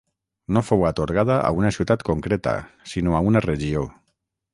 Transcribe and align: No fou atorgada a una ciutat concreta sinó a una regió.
No 0.55 0.61
fou 0.69 0.85
atorgada 0.87 1.35
a 1.49 1.51
una 1.57 1.71
ciutat 1.75 2.05
concreta 2.07 2.53
sinó 2.95 3.19
a 3.19 3.21
una 3.33 3.43
regió. 3.47 3.85